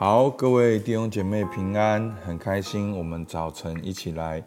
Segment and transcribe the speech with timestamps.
[0.00, 4.42] 好，各位弟兄姐妹平安，很开心，我们早晨一起来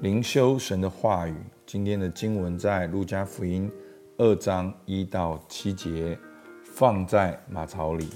[0.00, 1.34] 灵修神的话语。
[1.64, 3.72] 今天的经文在路加福音
[4.18, 6.18] 二章一到七节，
[6.62, 8.10] 放在马槽里。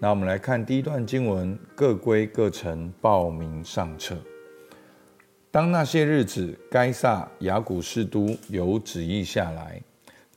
[0.00, 4.16] 那我们来看第一段经文，各归各城报名上册。
[5.50, 9.82] 当那些日子，该撒亚古士都有旨意下来，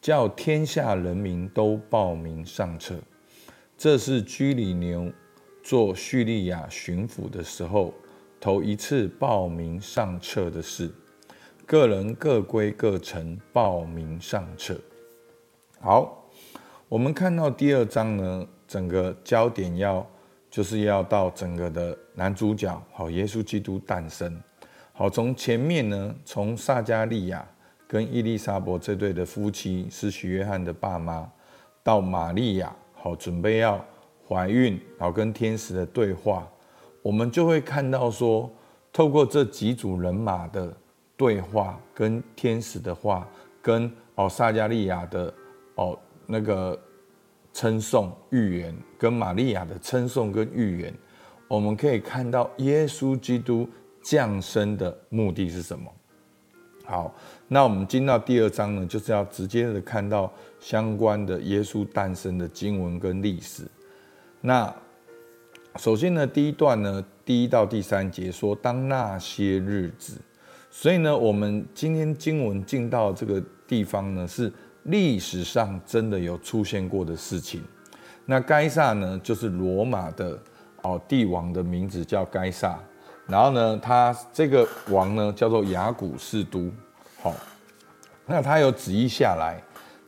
[0.01, 2.95] 叫天下人民都报名上册。
[3.77, 5.09] 这是居里牛。
[5.61, 7.93] 做叙利亚巡抚的时候，
[8.39, 10.89] 头一次报名上册的事，
[11.65, 14.79] 各人各归各城报名上册。
[15.79, 16.25] 好，
[16.87, 20.05] 我们看到第二章呢，整个焦点要
[20.49, 24.41] 就是要到整个的男主角，好，耶稣基督诞生。
[24.93, 27.47] 好，从前面呢，从撒迦利亚
[27.87, 31.29] 跟伊丽莎白这对的夫妻，施洗约翰的爸妈，
[31.83, 33.85] 到玛利亚，好，准备要。
[34.29, 36.47] 怀孕，然后跟天使的对话，
[37.01, 38.47] 我们就会看到说，
[38.93, 40.71] 透过这几组人马的
[41.17, 43.27] 对话，跟天使的话，
[43.59, 45.33] 跟哦撒迦利亚的
[45.73, 46.79] 哦那个
[47.51, 50.93] 称颂预言，跟玛利亚的称颂跟预言，
[51.47, 53.67] 我们可以看到耶稣基督
[54.03, 55.91] 降生的目的是什么？
[56.85, 57.13] 好，
[57.47, 63.63] 那我们进到第二章呢，就是要直接的看到相关的耶稣诞生的经文跟历史。
[64.41, 64.73] 那
[65.75, 70.13] 首先呢，第一段呢，第一到第三节说，当那些日子，
[70.71, 74.51] 所以呢，我们今天经文进到这个地方呢，是
[74.83, 77.61] 历史上真的有出现过的事情。
[78.25, 80.39] 那该撒呢，就是罗马的
[80.83, 82.79] 哦帝王的名字叫该撒，
[83.27, 86.71] 然后呢，他这个王呢叫做亚古士都，
[87.21, 87.35] 好，
[88.25, 89.61] 那他有旨意下来，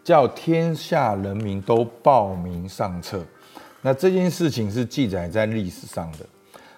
[0.04, 3.24] 叫天下人民都报名上册。
[3.82, 6.20] 那这件事情是记载在历史上的，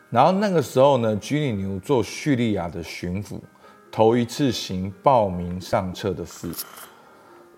[0.09, 3.39] 然后那个时候呢，居里牛做叙利亚的巡抚，
[3.91, 6.49] 头一次行报名上册的事，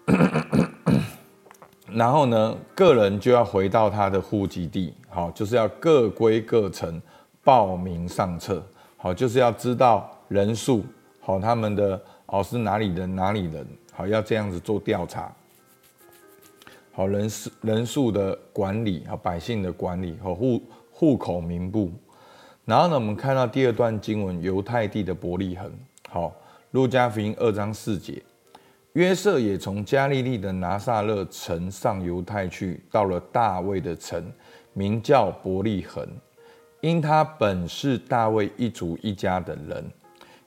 [1.94, 7.00] 然后呢，个人就要回到他的户籍地，好，就是要各归各城
[7.44, 8.66] 报名上册，
[8.97, 10.83] 好，就是要知道人数，
[11.19, 15.31] 好，他们的哦是哪里人哪里人，好，要这样子做调查。
[16.95, 21.91] 好，人数人数的管理，好，百姓的管理和户户口名簿。
[22.63, 25.69] 然后呢，我们看到第二段经文，犹太地的伯利恒。
[26.07, 26.33] 好，
[26.72, 28.23] 路加福音二章四节，
[28.94, 34.31] 约瑟也从加利利的拿撒勒城上犹太去，到了大卫的城，
[34.72, 36.07] 名叫伯利恒，
[36.79, 39.83] 因他本是大卫一族一家的人，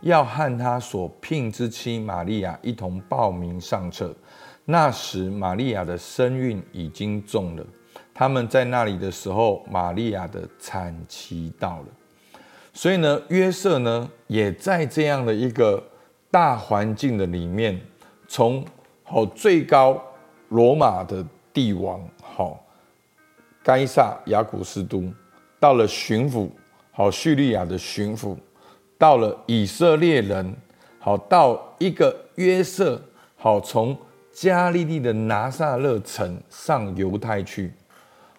[0.01, 4.15] 要和他所聘之妻玛利亚一同报名上册。
[4.71, 7.65] 那时，玛利亚的身孕已经重了。
[8.13, 11.87] 他们在那里的时候，玛利亚的产期到了。
[12.75, 15.83] 所以呢，约瑟呢，也在这样的一个
[16.31, 17.81] 大环境的里面，
[18.27, 18.63] 从
[19.05, 19.99] 好最高
[20.51, 22.63] 罗马的帝王好
[23.63, 25.11] 该萨亚古斯都，
[25.59, 26.51] 到了巡抚
[26.93, 28.37] 好叙利亚的巡抚，
[28.99, 30.55] 到了以色列人
[30.99, 33.01] 好到一个约瑟
[33.35, 33.97] 好从。
[34.41, 37.73] 加利利的拿撒勒城上犹太去，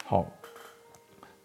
[0.05, 0.25] 好，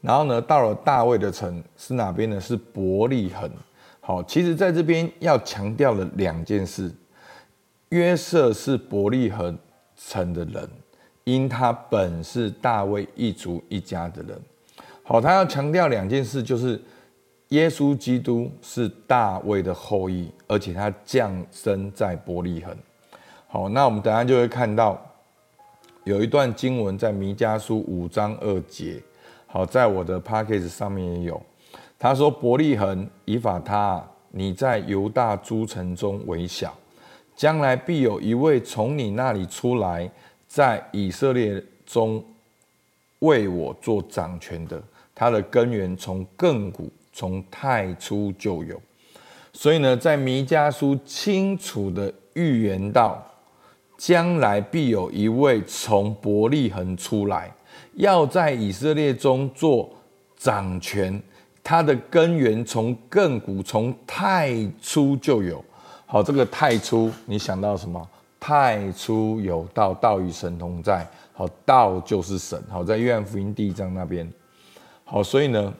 [0.00, 2.40] 然后呢，到了大卫的城是哪边呢？
[2.40, 3.50] 是伯利恒。
[3.98, 6.88] 好，其实在这边要强调的两件事：
[7.88, 9.58] 约瑟是伯利恒
[9.96, 10.70] 城的人，
[11.24, 14.40] 因他本是大卫一族一家的人。
[15.02, 16.80] 好，他要强调两件事，就是
[17.48, 22.72] 耶稣基督是大卫的后裔，而且他降生在伯利恒。
[23.54, 25.00] 好，那我们等下就会看到
[26.02, 29.00] 有一段经文在弥迦书五章二节。
[29.46, 31.40] 好，在我的 Podcast 上面也有。
[31.96, 36.76] 他说：“伯利恒以法他，你在犹大诸城中为小，
[37.36, 40.10] 将来必有一位从你那里出来，
[40.48, 42.24] 在以色列中
[43.20, 44.82] 为我做掌权的。
[45.14, 48.82] 他的根源从亘古，从太初就有。
[49.52, 53.24] 所以呢，在弥迦书清楚的预言到。
[53.96, 57.54] 将来必有一位从伯利恒出来，
[57.94, 59.90] 要在以色列中做
[60.36, 61.22] 掌权。
[61.62, 65.64] 他的根源从亘古，从太初就有。
[66.04, 68.06] 好，这个太初，你想到什么？
[68.38, 71.08] 太初有道，道与神同在。
[71.32, 72.62] 好，道就是神。
[72.68, 74.30] 好，在约翰福音第一章那边。
[75.04, 75.72] 好，所以呢，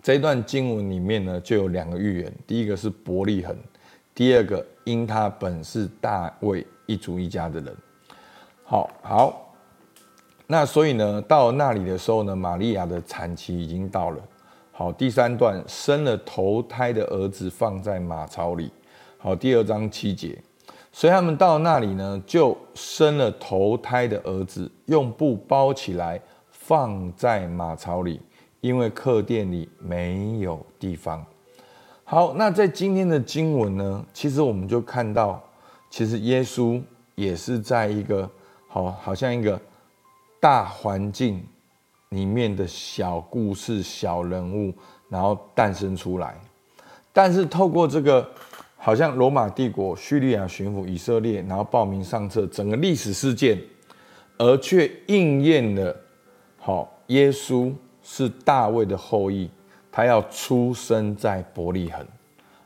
[0.00, 2.32] 这一段经文里面呢，就有两个预言。
[2.46, 3.56] 第一个是伯利恒，
[4.14, 6.64] 第二个因他本是大卫。
[6.90, 7.76] 一族一家的人，
[8.64, 9.54] 好好，
[10.48, 14.18] 那所以呢，到那里的时候呢，玛利亚的产期已经到了。
[14.72, 18.72] 好，第三段生了头胎的儿子放在马槽里。
[19.18, 20.36] 好，第二章七节，
[20.90, 26.20] 所以他们到那里呢，就生了头胎的儿子，用布包起来
[26.50, 28.20] 放在马槽里，
[28.60, 31.24] 因为客店里没有地方。
[32.02, 35.40] 好，那在今天的经文呢，其实我们就看到，
[35.90, 36.80] 其实耶稣
[37.16, 38.30] 也是在一个
[38.68, 39.60] 好，好像一个
[40.40, 41.44] 大环境
[42.10, 44.72] 里面的小故事、小人物，
[45.08, 46.34] 然后诞生出来。
[47.12, 48.26] 但是透过这个，
[48.76, 53.60] 好像罗马帝国、叙利亚巡抚、以色列，然后报名上册，整个历史事件，
[54.38, 55.94] 而却应验了，
[56.56, 57.72] 好，耶稣
[58.02, 59.50] 是大卫的后裔，
[59.90, 62.06] 他要出生在伯利恒。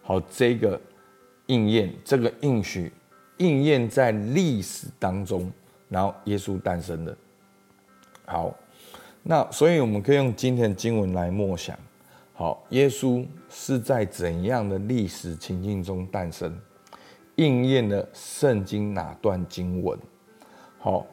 [0.02, 0.78] 好，这个
[1.46, 2.92] 应验，这个应许
[3.38, 5.50] 应验在历史当中，
[5.88, 7.16] 然后耶稣诞生了。
[8.26, 8.54] 好。
[9.26, 11.74] 那所以我们可以用今天的经文来默想，
[12.34, 16.54] 好，耶稣是在怎样的历史情境中诞生，
[17.36, 19.98] 应验了圣经哪段经文？
[20.78, 21.06] 好，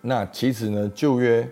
[0.00, 1.48] 那其实呢，旧约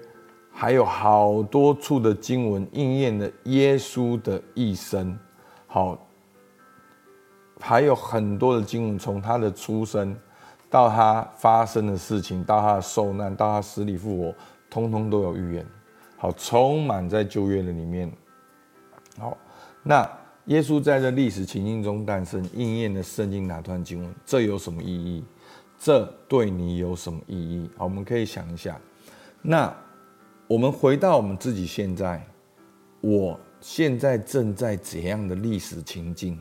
[0.51, 5.17] 还有好多处的经文应验了耶稣的一生，
[5.69, 6.05] 好，
[7.67, 10.15] 还有很多的经文从他的出生
[10.69, 14.35] 到他发生的事情，到他的受难，到他死里复活。
[14.69, 15.67] 通通都有预言，
[16.19, 18.13] 好，充满在旧约的里面。
[19.19, 19.35] 好，
[19.83, 20.07] 那
[20.45, 24.15] 耶稣在这历史情境中诞生，应验的圣经哪段经文？
[24.27, 25.25] 这有什么意义？
[25.79, 27.71] 这对你有什么意义？
[27.79, 28.79] 好，我们可以想一下。
[29.41, 29.75] 那
[30.47, 32.23] 我们回到我们自己现在，
[33.01, 36.39] 我现在正在怎样的历史情境？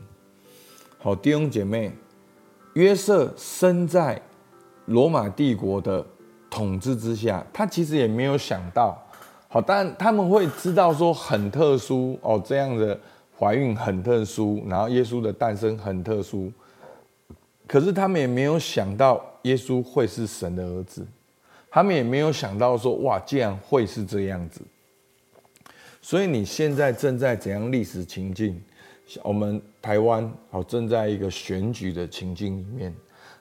[1.04, 1.92] 好，弟兄姐妹，
[2.72, 4.18] 约瑟生在
[4.86, 6.02] 罗马帝国的。
[6.48, 8.96] 统治之下，他其实也没有想到，
[9.48, 12.98] 好，但他们会知道说很特殊哦，这样的
[13.38, 16.50] 怀孕很特殊，然后耶稣的诞生很特殊，
[17.66, 21.06] 可是他们也没有想到耶稣会是神的儿子，
[21.68, 24.62] 他们也没有想到说哇，竟然会是这样子。
[26.00, 28.58] 所以你现在正在怎样历史情境？
[29.22, 32.94] 我们台湾好，正在一个选举的情境里面，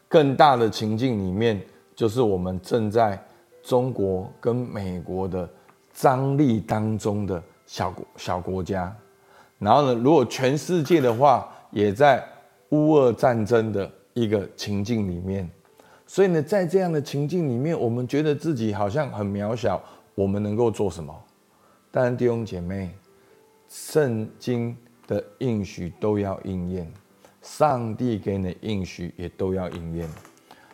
[0.08, 1.62] 更大的情境里面。
[1.96, 3.24] 就是我们正在
[3.62, 5.48] 中国跟美国的
[5.94, 8.92] 张力当中的小国小国家，
[9.60, 12.28] 然后呢，如果全世界的话，也在
[12.70, 15.48] 乌俄战争的一个情境里面，
[16.08, 19.80] 所以呢，在这样的情境里面，我们觉得自己好像很渺小，
[20.16, 21.14] 我们能够做什么？
[21.92, 22.90] 但弟兄姐妹，
[23.70, 24.76] 圣经
[25.08, 26.92] 的应许都要应验，
[27.42, 30.10] 上帝给你的应许也都要应验。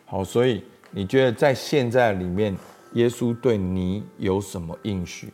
[0.04, 0.64] 好，所以。
[0.92, 2.52] 你觉得在现在里面，
[2.94, 5.32] 耶稣对你有什么应许？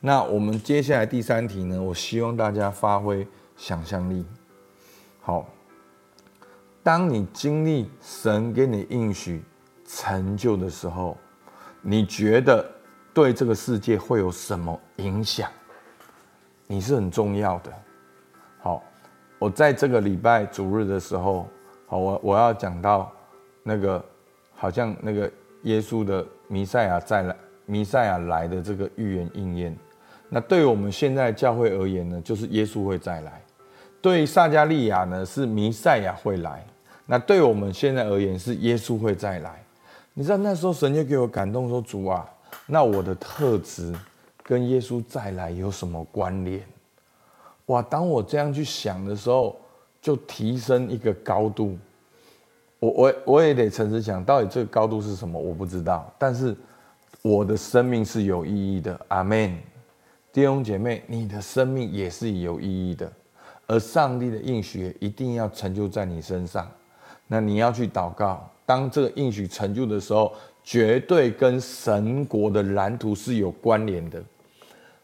[0.00, 1.80] 那我们接下来第三题呢？
[1.80, 3.24] 我希望大家发挥
[3.56, 4.26] 想象力。
[5.20, 5.48] 好，
[6.82, 9.44] 当你经历神给你应许
[9.86, 11.16] 成就的时候，
[11.80, 12.68] 你觉得
[13.14, 15.48] 对这个世界会有什么影响？
[16.68, 17.72] 你是很重要的。
[18.60, 18.80] 好，
[19.40, 21.48] 我在这个礼拜主日的时候，
[21.88, 23.12] 好，我我要讲到。
[23.64, 24.02] 那个
[24.54, 25.30] 好像那个
[25.64, 27.36] 耶稣的弥赛亚再来，
[27.66, 29.76] 弥赛亚来的这个预言应验。
[30.30, 33.32] 那对我们现在教会而言呢，就是耶稣会再来；
[34.00, 36.64] 对于撒迦利亚呢，是弥赛亚会来。
[37.04, 39.62] 那对我们现在而言，是耶稣会再来。
[40.14, 42.26] 你知道那时候神就给我感动说：“主啊，
[42.64, 43.94] 那我的特质
[44.48, 46.64] 跟耶稣再来有什么关联？”
[47.68, 47.82] 哇！
[47.82, 49.54] 当我这样去想的时候，
[50.00, 51.76] 就提升一个高度。
[52.78, 56.10] 我我我也得诚实讲，到底这个高度是什么，我不知道。
[56.16, 56.56] 但是
[57.20, 59.54] 我的生命是有意义的，阿门。
[60.32, 63.12] 弟兄姐妹，你的生命也是有意义的，
[63.66, 66.66] 而上帝的应许一定要成就在你身上。
[67.26, 70.32] 那你要去祷告，当这个应许成就的时候，
[70.64, 74.24] 绝对跟神国的蓝图是有关联的。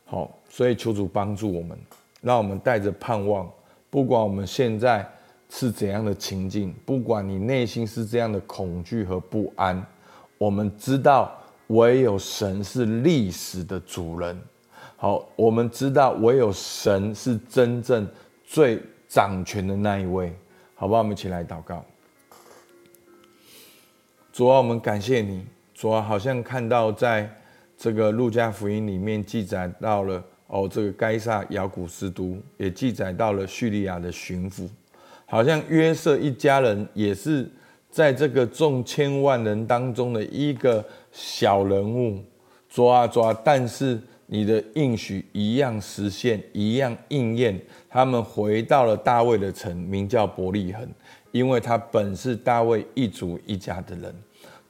[0.04, 1.78] 好，所以求主帮助我们，
[2.20, 3.50] 让我们带着盼望，
[3.90, 5.08] 不管我们现在。
[5.50, 6.74] 是怎样的情境？
[6.84, 9.86] 不管你内心是这样的恐惧和不安，
[10.36, 11.30] 我们知道
[11.68, 14.36] 唯有神是历史的主人。
[14.96, 18.08] 好，我们知道唯有神是真正
[18.44, 20.34] 最掌权的那一位。
[20.74, 21.02] 好不好？
[21.02, 21.84] 我们一起来祷告。
[24.32, 25.46] 主啊，我们感谢你。
[25.72, 27.30] 主啊，好像看到在
[27.84, 34.66] 这个路加福音里面记载到了哦，这个该撒亚古斯都也记载到了叙利亚的巡抚。
[35.26, 37.46] 好像约瑟一家人也是
[37.90, 42.24] 在这个众千万人当中的一个小人物，
[42.70, 47.60] 抓啊抓，但是你的应许一样实现，一样应验。
[47.90, 50.88] 他们回到了大卫的城，名叫伯利恒，
[51.32, 54.14] 因为他本是大卫一族一家的人。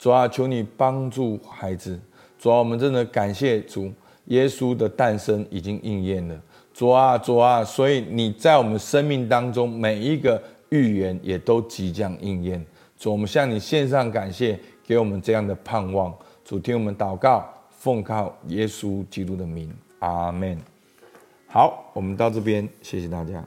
[0.00, 1.96] 主啊，求你帮助孩子。
[2.44, 3.90] 主啊，我们真的感谢主，
[4.26, 6.38] 耶稣的诞生已经应验了。
[6.74, 12.62] 主啊，主啊，所以你在我们生命当中每一个预言也都即将应验。
[12.98, 16.14] 主，我们向你献上感谢，给我们这样的盼望。
[16.44, 20.58] 主，听我们祷告，奉靠耶稣基督的名，阿门。
[21.46, 23.42] 好，我们到这边，谢谢大家。